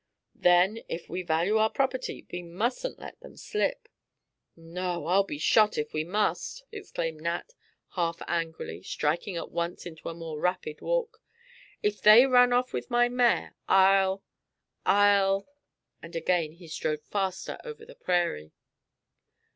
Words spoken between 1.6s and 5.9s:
property, we mustn't let them slip." "No; I'll be shot,